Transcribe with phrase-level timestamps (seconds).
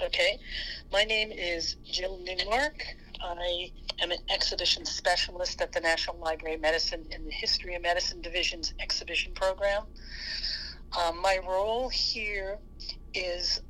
[0.00, 0.38] Okay,
[0.92, 2.86] my name is Jill Newmark.
[3.20, 7.82] I am an exhibition specialist at the National Library of Medicine in the History of
[7.82, 9.82] Medicine Division's exhibition program.
[10.96, 12.58] Um, my role here
[13.12, 13.60] is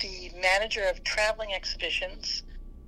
[0.00, 2.42] the manager of traveling exhibitions.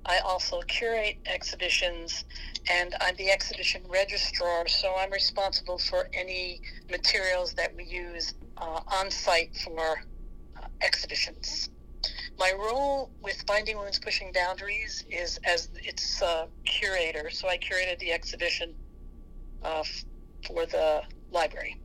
[0.05, 2.25] I also curate exhibitions
[2.69, 6.59] and I'm the exhibition registrar, so I'm responsible for any
[6.91, 10.01] materials that we use uh, on site for
[10.61, 11.69] uh, exhibitions.
[12.37, 17.99] My role with Binding Wounds Pushing Boundaries is as its uh, curator, so I curated
[17.99, 18.75] the exhibition
[19.63, 20.03] uh, f-
[20.45, 21.79] for the library.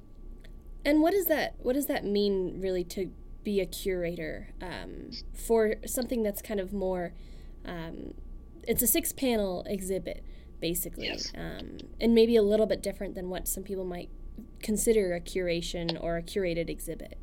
[0.85, 3.11] And what does that what does that mean really to
[3.45, 7.13] be a curator um, for something that's kind of more
[7.65, 8.15] um,
[8.67, 10.25] it's a six panel exhibit
[10.61, 11.33] basically Yes.
[11.37, 14.09] um, and maybe a little bit different than what some people might
[14.63, 17.19] consider a curation or a curated exhibit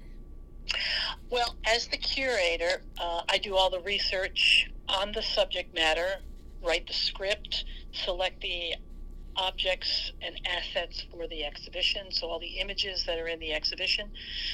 [1.29, 6.21] Well, as the curator, uh, I do all the research on the subject matter,
[6.63, 8.75] write the script, select the
[9.35, 14.09] objects and assets for the exhibition, so all the images that are in the exhibition.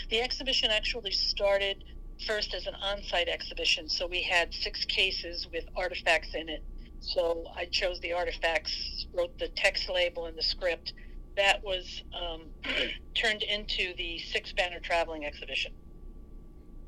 [0.09, 1.84] The exhibition actually started
[2.28, 6.64] first as an on site exhibition, so we had six cases with artifacts in it.
[7.00, 10.94] So I chose the artifacts, wrote the text label and the script.
[11.36, 12.44] That was um,
[13.16, 15.73] turned into the six banner traveling exhibition.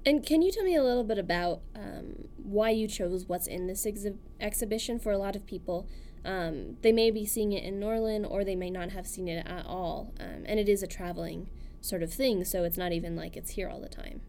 [0.06, 3.68] And can you tell me a little bit about um, why you chose what's in
[3.68, 5.88] this exhi- exhibition for a lot of people?
[6.24, 9.46] Um, they may be seeing it in Norlin or they may not have seen it
[9.46, 10.14] at all.
[10.20, 11.50] Um, and it is a traveling
[11.82, 14.22] sort of thing so it's not even like it's here all the time.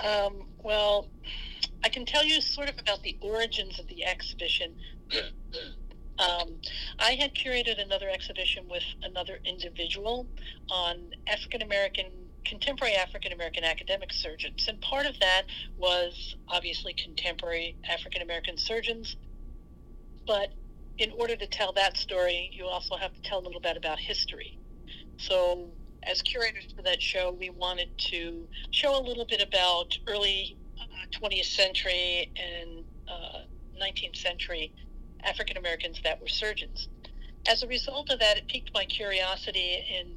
[0.00, 1.08] Um, well,
[1.84, 4.74] I can tell you sort of about the origins of the exhibition.
[6.18, 6.60] um,
[6.98, 10.26] I had curated another exhibition with another individual
[10.70, 12.06] on African American,
[12.44, 14.66] contemporary African American academic surgeons.
[14.68, 15.42] And part of that
[15.76, 19.16] was obviously contemporary African American surgeons.
[20.26, 20.50] But
[20.98, 23.98] in order to tell that story, you also have to tell a little bit about
[23.98, 24.58] history.
[25.18, 25.70] So,
[26.08, 31.26] as curators for that show, we wanted to show a little bit about early uh,
[31.26, 33.46] 20th century and uh,
[33.80, 34.72] 19th century
[35.24, 36.88] African Americans that were surgeons.
[37.48, 40.16] As a result of that, it piqued my curiosity in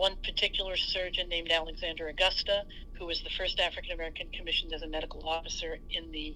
[0.00, 2.64] one particular surgeon named Alexander Augusta,
[2.98, 6.34] who was the first African American commissioned as a medical officer in the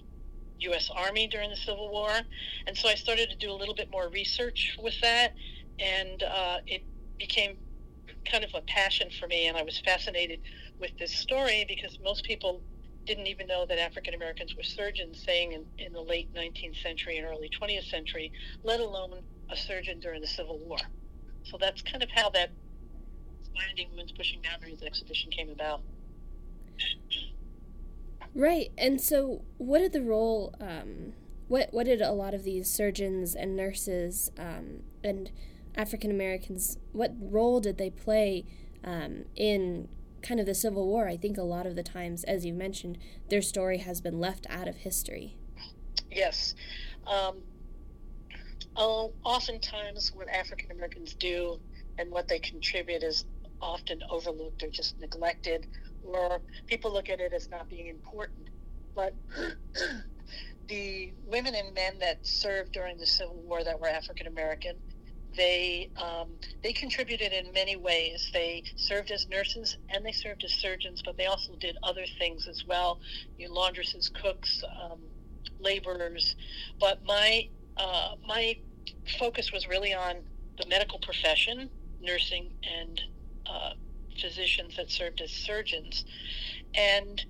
[0.59, 0.91] U.S.
[0.95, 2.11] Army during the Civil War.
[2.67, 5.33] And so I started to do a little bit more research with that,
[5.79, 6.83] and uh, it
[7.19, 7.57] became
[8.31, 9.47] kind of a passion for me.
[9.47, 10.39] And I was fascinated
[10.79, 12.61] with this story because most people
[13.07, 17.17] didn't even know that African Americans were surgeons, saying in, in the late 19th century
[17.17, 18.31] and early 20th century,
[18.63, 19.21] let alone
[19.51, 20.77] a surgeon during the Civil War.
[21.43, 22.53] So that's kind of how that
[23.55, 25.81] Binding Wounds Pushing Boundaries exhibition came about.
[28.33, 28.71] Right.
[28.77, 31.13] And so, what did the role, um,
[31.47, 35.31] what, what did a lot of these surgeons and nurses um, and
[35.77, 38.45] African Americans, what role did they play
[38.83, 39.87] um, in
[40.21, 41.07] kind of the Civil War?
[41.07, 42.97] I think a lot of the times, as you mentioned,
[43.29, 45.37] their story has been left out of history.
[46.09, 46.55] Yes.
[47.05, 47.39] Um,
[48.75, 51.59] oh, oftentimes, what African Americans do
[51.97, 53.25] and what they contribute is
[53.61, 55.65] often overlooked or just neglected,
[56.01, 58.49] or people look at it as not being important.
[58.95, 59.15] But
[60.67, 64.75] the women and men that served during the Civil War that were African American,
[65.35, 68.29] they um, they contributed in many ways.
[68.33, 72.47] They served as nurses and they served as surgeons, but they also did other things
[72.47, 72.99] as well.
[73.37, 74.99] You know, laundresses, cooks, um,
[75.59, 76.35] laborers.
[76.79, 77.43] But my
[77.77, 78.55] uh, my
[79.19, 80.15] focus was really on
[80.57, 81.69] the medical profession,
[82.01, 83.01] nursing, and
[83.49, 83.71] uh,
[84.19, 86.05] physicians that served as surgeons.
[86.75, 87.21] And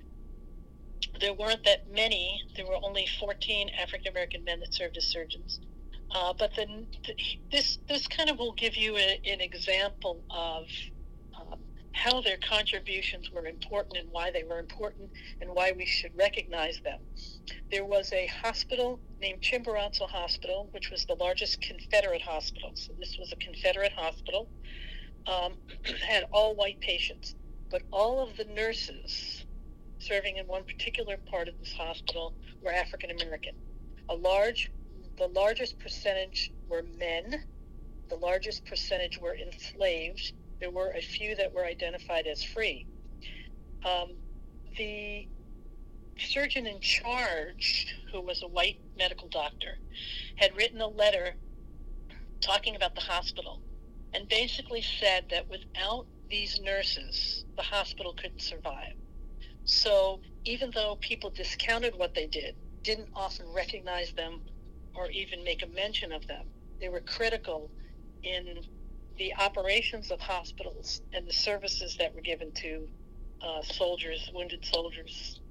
[1.19, 2.41] there weren't that many.
[2.55, 5.59] There were only 14 African American men that served as surgeons.
[6.13, 6.87] Uh, but then
[7.51, 10.65] this this kind of will give you a, an example of
[11.39, 11.59] um,
[11.93, 15.09] how their contributions were important and why they were important
[15.41, 16.99] and why we should recognize them.
[17.71, 22.71] There was a hospital named Chimborazo Hospital, which was the largest Confederate hospital.
[22.75, 24.49] So this was a Confederate hospital,
[25.27, 25.53] um,
[26.07, 27.35] had all white patients,
[27.71, 29.45] but all of the nurses
[29.99, 32.33] serving in one particular part of this hospital
[32.63, 33.53] were African American.
[34.09, 34.71] A large,
[35.17, 37.41] the largest percentage were men.
[38.09, 40.33] The largest percentage were enslaved.
[40.59, 42.85] There were a few that were identified as free.
[43.83, 44.09] Um,
[44.77, 45.27] the
[46.17, 49.79] surgeon in charge, who was a white medical doctor,
[50.35, 51.35] had written a letter
[52.41, 53.61] talking about the hospital
[54.15, 58.93] and basically said that without these nurses, the hospital couldn't survive.
[59.65, 64.41] So even though people discounted what they did, didn't often recognize them
[64.95, 66.45] or even make a mention of them,
[66.79, 67.69] they were critical
[68.23, 68.59] in
[69.17, 72.87] the operations of hospitals and the services that were given to
[73.41, 75.41] uh, soldiers, wounded soldiers.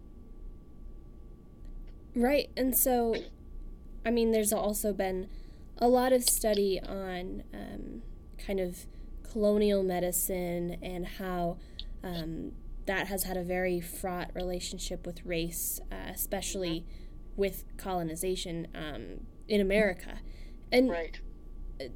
[2.17, 2.49] Right.
[2.57, 3.15] And so,
[4.07, 5.29] I mean, there's also been
[5.79, 8.03] a lot of study on um,
[8.39, 8.87] kind of
[9.23, 11.59] colonial medicine and how
[12.03, 12.53] um,
[12.87, 16.85] that has had a very fraught relationship with race, uh, especially
[17.37, 20.21] with colonization um, in America.
[20.71, 21.21] And right.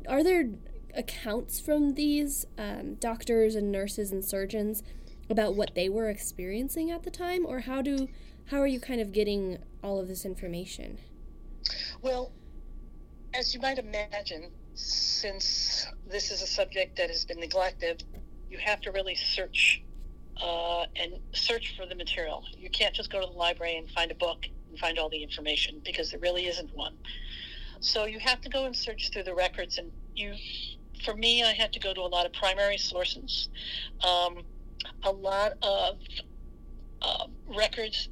[0.09, 0.51] are there
[0.95, 4.83] accounts from these um, doctors and nurses and surgeons
[5.31, 8.09] about what they were experiencing at the time, or how do
[8.47, 10.99] how are you kind of getting all of this information?
[12.01, 12.33] Well,
[13.35, 18.05] as you might imagine, since this is a subject that has been neglected,
[18.49, 19.83] you have to really search
[20.41, 22.45] uh, and search for the material.
[22.57, 25.21] You can't just go to the library and find a book and find all the
[25.21, 26.95] information because there really isn't one.
[27.81, 30.35] So you have to go and search through the records, and you,
[31.05, 33.49] for me, I had to go to a lot of primary sources,
[34.05, 34.43] um,
[35.03, 35.99] a lot of
[37.03, 37.27] uh,
[37.57, 38.09] records,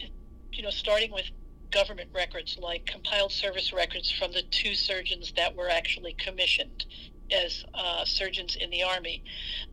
[0.53, 1.31] you know, starting with
[1.73, 6.85] government records like compiled service records from the two surgeons that were actually commissioned
[7.33, 9.23] as uh, surgeons in the army.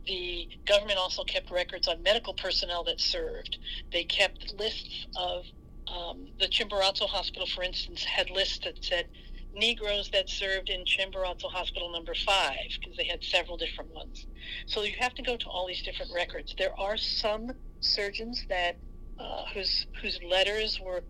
[0.06, 3.58] The government also kept records on medical personnel that served.
[3.92, 5.44] They kept lists of
[5.92, 9.06] um, the Chimborazo Hospital, for instance, had lists that said
[9.54, 14.26] Negroes that served in Chimborazo Hospital number five, because they had several different ones.
[14.66, 16.54] So you have to go to all these different records.
[16.58, 18.80] There are some surgeons that
[19.18, 21.04] uh, whose whose letters were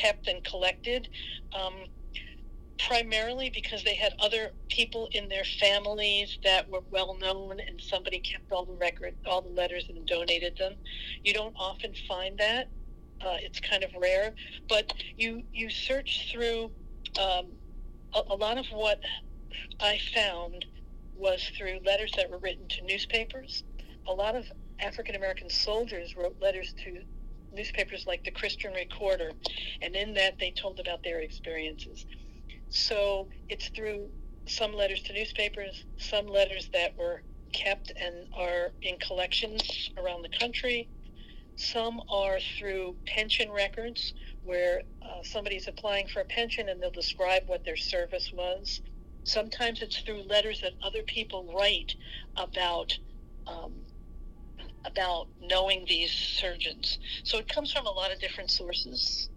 [0.00, 1.08] kept and collected.
[1.58, 1.74] Um,
[2.88, 8.20] primarily because they had other people in their families that were well known and somebody
[8.20, 10.74] kept all the records all the letters and donated them
[11.22, 12.70] you don't often find that
[13.24, 14.34] uh, it's kind of rare
[14.68, 16.64] but you you search through
[17.20, 17.46] um,
[18.14, 19.00] a, a lot of what
[19.80, 20.64] i found
[21.14, 23.64] was through letters that were written to newspapers
[24.08, 24.44] a lot of
[24.80, 27.02] african american soldiers wrote letters to
[27.52, 29.30] newspapers like the Christian Recorder,
[29.80, 32.04] and in that they told about their experiences.
[32.68, 34.08] So it's through
[34.46, 37.22] some letters to newspapers, some letters that were
[37.52, 40.88] kept and are in collections around the country.
[41.56, 47.42] Some are through pension records where uh, somebody's applying for a pension and they'll describe
[47.46, 48.80] what their service was.
[49.24, 51.94] Sometimes it's through letters that other people write
[52.36, 52.98] about
[53.46, 53.74] um,
[54.84, 56.98] about knowing these surgeons.
[57.24, 59.28] So it comes from a lot of different sources.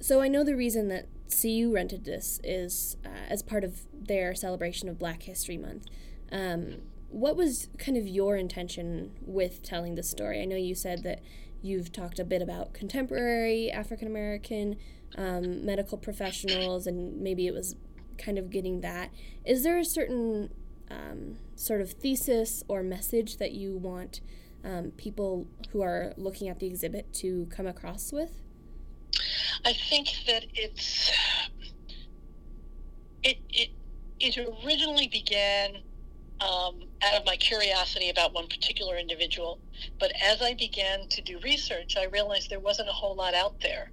[0.00, 4.34] So I know the reason that CU rented this is uh, as part of their
[4.34, 5.86] celebration of Black History Month.
[6.30, 6.78] Um,
[7.08, 10.40] what was kind of your intention with telling this story?
[10.40, 11.20] I know you said that
[11.60, 14.76] you've talked a bit about contemporary African American
[15.16, 17.76] um, medical professionals, and maybe it was
[18.18, 19.10] kind of getting that.
[19.44, 20.50] Is there a certain
[20.92, 24.20] um, sort of thesis or message that you want
[24.64, 28.40] um, people who are looking at the exhibit to come across with?
[29.64, 31.10] I think that it's
[33.22, 33.70] it it
[34.20, 35.76] it originally began
[36.40, 39.60] um, out of my curiosity about one particular individual,
[40.00, 43.60] but as I began to do research, I realized there wasn't a whole lot out
[43.60, 43.92] there,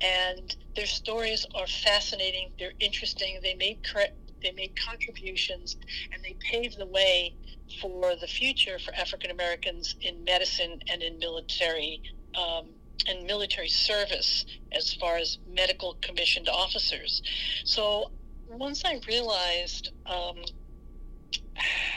[0.00, 2.50] and their stories are fascinating.
[2.58, 3.38] They're interesting.
[3.42, 5.76] They made correct they made contributions
[6.12, 7.34] and they paved the way
[7.80, 12.00] for the future for African Americans in medicine and in military
[12.38, 12.66] um,
[13.08, 14.44] and military service
[14.76, 17.22] as far as medical commissioned officers.
[17.64, 18.12] So
[18.48, 20.36] once I realized um,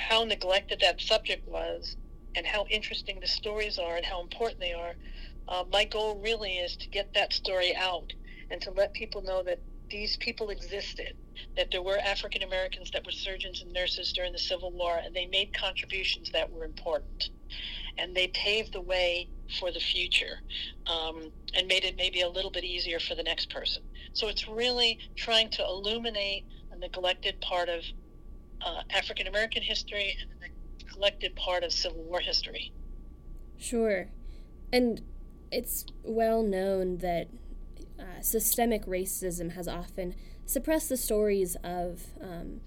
[0.10, 1.96] how neglected that subject was
[2.36, 4.96] and how interesting the stories are and how important they are,
[5.50, 8.14] uh, my goal really is to get that story out
[8.52, 11.14] and to let people know that these people existed,
[11.56, 15.16] that there were African Americans that were surgeons and nurses during the Civil War, and
[15.16, 17.30] they made contributions that were important.
[17.98, 19.30] And they paved the way
[19.60, 20.42] for the future
[20.86, 23.82] um, and made it maybe a little bit easier for the next person.
[24.14, 27.84] So it's really trying to illuminate a neglected part of
[28.62, 32.72] uh, African American history and a neglected part of Civil War history.
[33.58, 34.10] Sure.
[34.72, 35.02] And
[35.52, 37.28] it's well known that
[38.00, 40.16] uh, systemic racism has often
[40.48, 42.62] suppressed the stories of um,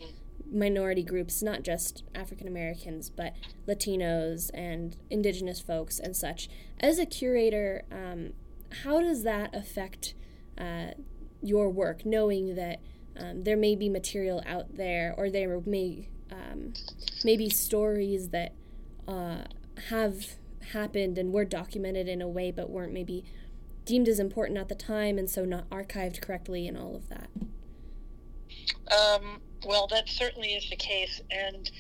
[0.53, 3.35] minority groups, not just African Americans, but
[3.67, 6.49] Latinos and indigenous folks and such.
[6.79, 8.35] As a curator, um,
[8.85, 10.15] how does that affect
[10.59, 10.93] uh,
[11.43, 12.81] your work, knowing that
[13.19, 16.75] um, there may be material out there or there may, um,
[17.25, 18.53] may be stories that
[19.09, 19.45] uh,
[19.89, 20.37] have
[20.73, 23.25] happened and were documented in a way but weren't maybe
[23.87, 27.29] deemed as important at the time and so not archived correctly and all of that?
[28.91, 31.71] Um, well, that certainly is the case, and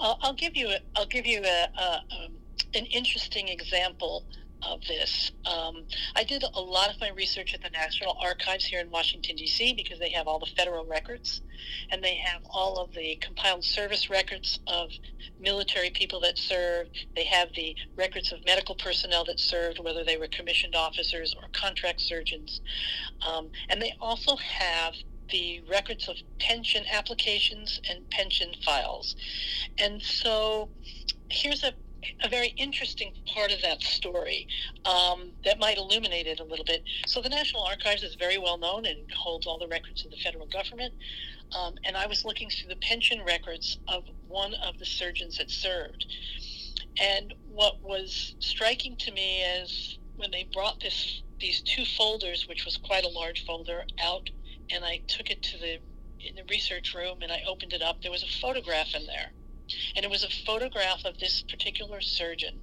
[0.00, 2.38] I'll, I'll give you a, I'll give you a, a um,
[2.74, 4.24] an interesting example
[4.62, 5.32] of this.
[5.46, 5.84] Um,
[6.16, 9.74] I did a lot of my research at the National Archives here in Washington, D.C.,
[9.74, 11.40] because they have all the federal records
[11.90, 14.90] and they have all of the compiled service records of
[15.38, 16.90] military people that served.
[17.16, 21.48] They have the records of medical personnel that served, whether they were commissioned officers or
[21.52, 22.60] contract surgeons.
[23.26, 24.94] Um, and they also have
[25.30, 29.16] the records of pension applications and pension files.
[29.78, 30.68] And so
[31.28, 31.72] here's a
[32.22, 34.46] a very interesting part of that story
[34.84, 36.82] um, that might illuminate it a little bit.
[37.06, 40.16] So, the National Archives is very well known and holds all the records of the
[40.16, 40.94] federal government.
[41.56, 45.50] Um, and I was looking through the pension records of one of the surgeons that
[45.50, 46.06] served.
[47.00, 52.66] And what was striking to me is when they brought this these two folders, which
[52.66, 54.28] was quite a large folder, out,
[54.72, 55.80] and I took it to the
[56.20, 58.02] in the research room and I opened it up.
[58.02, 59.32] There was a photograph in there
[59.96, 62.60] and it was a photograph of this particular surgeon.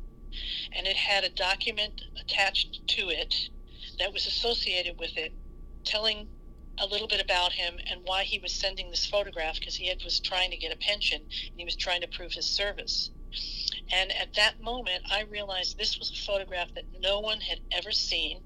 [0.77, 3.33] And it had a document attached to it
[3.99, 5.33] that was associated with it,
[5.85, 6.29] telling
[6.79, 9.97] a little bit about him and why he was sending this photograph because he had,
[10.03, 13.11] was trying to get a pension and he was trying to prove his service.
[13.91, 17.91] And at that moment, I realized this was a photograph that no one had ever
[17.91, 18.43] seen.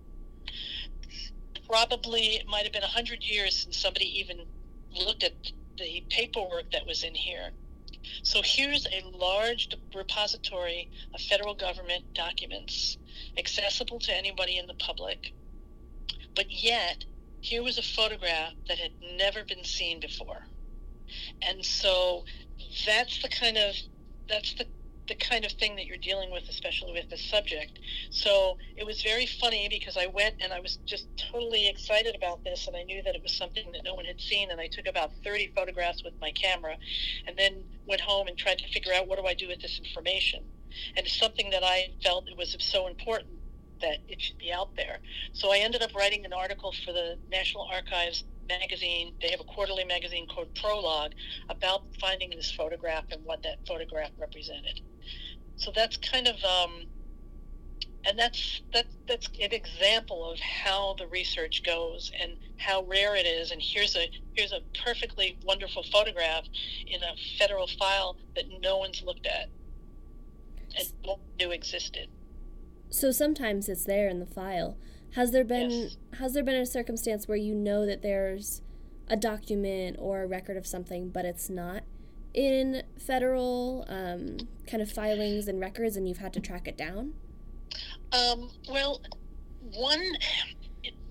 [1.71, 4.39] Probably it might have been 100 years since somebody even
[5.05, 5.31] looked at
[5.77, 7.51] the paperwork that was in here.
[8.23, 12.97] So here's a large repository of federal government documents
[13.39, 15.33] accessible to anybody in the public.
[16.35, 17.05] But yet,
[17.41, 20.41] here was a photograph that had never been seen before.
[21.47, 22.23] And so
[22.85, 23.75] that's the kind of
[24.29, 24.65] that's the
[25.11, 27.77] the kind of thing that you're dealing with, especially with this subject.
[28.11, 32.45] So it was very funny because I went and I was just totally excited about
[32.45, 34.51] this, and I knew that it was something that no one had seen.
[34.51, 36.75] And I took about 30 photographs with my camera,
[37.27, 39.81] and then went home and tried to figure out what do I do with this
[39.83, 40.45] information.
[40.95, 43.33] And it's something that I felt it was so important
[43.81, 44.99] that it should be out there.
[45.33, 48.23] So I ended up writing an article for the National Archives
[48.59, 49.13] magazine.
[49.21, 51.13] They have a quarterly magazine called Prologue
[51.49, 54.81] about finding this photograph and what that photograph represented.
[55.55, 56.85] So that's kind of um,
[58.05, 63.25] and that's that that's an example of how the research goes and how rare it
[63.25, 63.51] is.
[63.51, 66.45] And here's a here's a perfectly wonderful photograph
[66.87, 69.49] in a federal file that no one's looked at
[70.77, 72.09] and no one knew existed.
[72.89, 74.77] So sometimes it's there in the file
[75.15, 75.97] has there been yes.
[76.19, 78.61] has there been a circumstance where you know that there's
[79.07, 81.83] a document or a record of something but it's not
[82.33, 84.37] in federal um,
[84.67, 87.13] kind of filings and records and you've had to track it down?
[88.11, 89.01] Um, well,
[89.73, 90.01] one,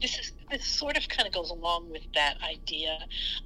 [0.00, 2.98] this is this sort of kind of goes along with that idea.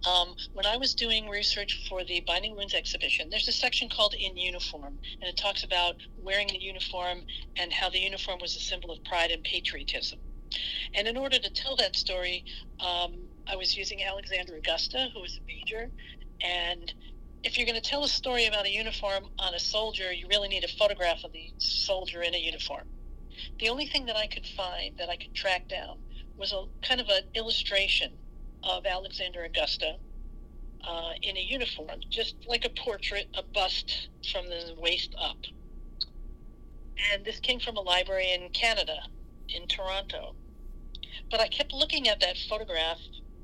[0.08, 4.14] Um, when I was doing research for the Binding Wounds exhibition, there's a section called
[4.14, 7.20] In Uniform, and it talks about wearing the uniform
[7.56, 10.18] and how the uniform was a symbol of pride and patriotism.
[10.94, 12.44] And in order to tell that story,
[12.80, 15.90] um, I was using Alexander Augusta, who was a major,
[16.42, 16.92] and
[17.42, 20.48] if you're going to tell a story about a uniform on a soldier, you really
[20.48, 22.84] need a photograph of the soldier in a uniform.
[23.60, 25.96] The only thing that I could find that I could track down
[26.38, 28.12] was a kind of an illustration
[28.62, 29.92] of Alexander Augusta
[30.88, 35.38] uh, in a uniform, just like a portrait, a bust from the waist up.
[37.12, 38.96] And this came from a library in Canada,
[39.48, 40.36] in Toronto.
[41.30, 42.98] But I kept looking at that photograph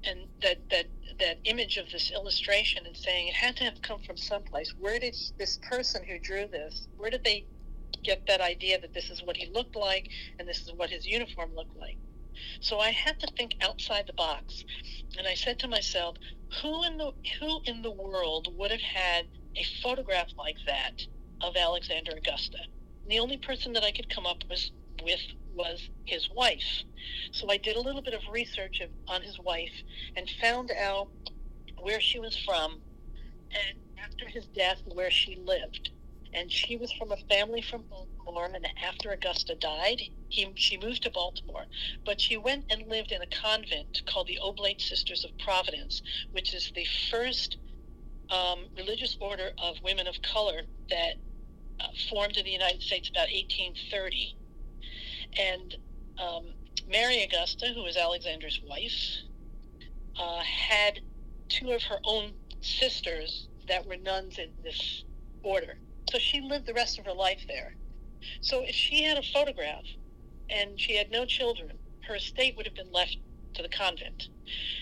[0.05, 0.87] and that, that
[1.19, 4.73] that image of this illustration and saying it had to have come from someplace.
[4.79, 7.47] Where did this person who drew this, where did they
[8.05, 10.07] get that idea that this is what he looked like
[10.39, 11.99] and this is what his uniform looked like?
[12.61, 14.65] So I had to think outside the box.
[15.19, 16.17] And I said to myself,
[16.63, 19.25] who in the who in the world would have had
[19.57, 21.03] a photograph like that
[21.43, 22.59] of Alexander Augusta?
[23.05, 24.71] And the only person that I could come up with,
[25.03, 25.21] with
[25.55, 26.85] was his wife.
[27.33, 29.73] So I did a little bit of research on his wife
[30.17, 31.09] and found out
[31.81, 32.83] where she was from
[33.53, 35.91] and after his death where she lived.
[36.33, 41.03] And she was from a family from Baltimore, and after Augusta died, he, she moved
[41.03, 41.65] to Baltimore.
[42.07, 46.55] But she went and lived in a convent called the Oblate Sisters of Providence, which
[46.55, 47.57] is the first
[48.31, 51.15] um, religious order of women of color that
[51.81, 54.37] uh, formed in the United States about 1830
[55.39, 55.75] and
[56.19, 56.45] um,
[56.89, 59.19] Mary Augusta, who was Alexander's wife,
[60.19, 61.01] uh, had
[61.49, 65.05] two of her own sisters that were nuns in this
[65.43, 65.79] order.
[66.11, 67.73] So she lived the rest of her life there.
[68.41, 69.85] So if she had a photograph
[70.51, 71.71] and she had no children,
[72.09, 73.17] her estate would have been left
[73.55, 74.29] to the convent.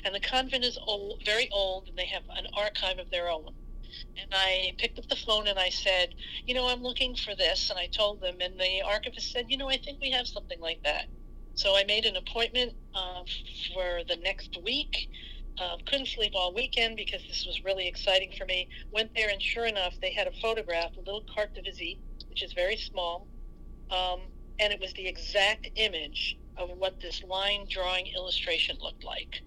[0.05, 3.47] And the convent is old, very old, and they have an archive of their own.
[4.17, 6.11] And I picked up the phone and I said,
[6.47, 7.71] you know, I'm looking for this.
[7.71, 10.61] And I told them, and the archivist said, you know, I think we have something
[10.61, 11.05] like that.
[11.55, 13.23] So I made an appointment uh,
[13.73, 15.09] for the next week.
[15.61, 18.69] Uh, couldn't sleep all weekend because this was really exciting for me.
[18.93, 22.45] Went there, and sure enough, they had a photograph, a little carte de visite, which
[22.45, 23.29] is very small,
[23.91, 24.21] um,
[24.61, 29.43] and it was the exact image of what this line drawing illustration looked like.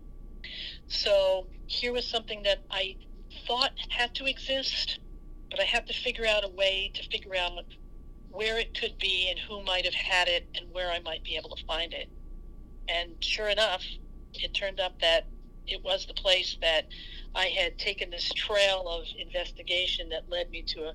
[0.87, 2.97] So here was something that I
[3.47, 4.99] thought had to exist,
[5.49, 7.51] but I had to figure out a way to figure out
[8.29, 11.35] where it could be and who might have had it and where I might be
[11.37, 12.09] able to find it.
[12.89, 13.83] And sure enough,
[14.33, 15.29] it turned up that
[15.67, 16.85] it was the place that
[17.35, 20.93] I had taken this trail of investigation that led me to a,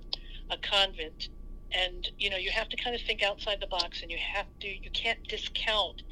[0.51, 1.29] a convent.
[1.73, 4.47] And you know, you have to kind of think outside the box, and you have
[4.61, 6.03] to you can't discount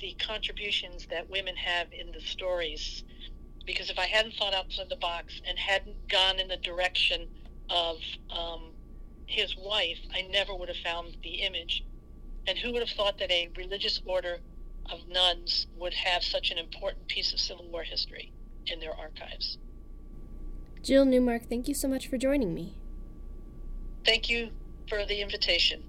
[0.00, 3.04] the contributions that women have in the stories
[3.70, 7.28] because if I hadn't thought outside the box and hadn't gone in the direction
[7.68, 7.98] of
[8.28, 8.72] um,
[9.26, 11.84] his wife, I never would have found the image.
[12.48, 14.38] And who would have thought that a religious order
[14.90, 18.32] of nuns would have such an important piece of Civil War history
[18.66, 19.58] in their archives?
[20.82, 22.74] Jill Newmark, thank you so much for joining me.
[24.04, 24.50] Thank you
[24.88, 25.84] for the invitation.